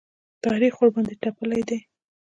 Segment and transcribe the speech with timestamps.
[0.45, 1.79] تاریخ ورباندې تپلی دی.